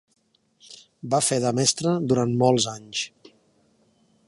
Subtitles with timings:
[1.15, 3.05] Va fer de mestre durant molts anys.